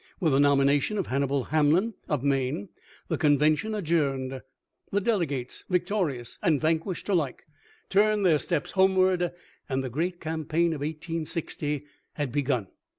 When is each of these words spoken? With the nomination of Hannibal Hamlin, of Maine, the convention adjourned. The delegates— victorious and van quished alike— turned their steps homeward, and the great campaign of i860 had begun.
With 0.19 0.31
the 0.31 0.39
nomination 0.39 0.97
of 0.97 1.05
Hannibal 1.05 1.43
Hamlin, 1.43 1.93
of 2.09 2.23
Maine, 2.23 2.69
the 3.07 3.19
convention 3.19 3.75
adjourned. 3.75 4.41
The 4.91 4.99
delegates— 4.99 5.63
victorious 5.69 6.39
and 6.41 6.59
van 6.59 6.79
quished 6.79 7.07
alike— 7.07 7.45
turned 7.91 8.25
their 8.25 8.39
steps 8.39 8.71
homeward, 8.71 9.31
and 9.69 9.83
the 9.83 9.91
great 9.91 10.19
campaign 10.19 10.73
of 10.73 10.81
i860 10.81 11.83
had 12.13 12.31
begun. 12.31 12.69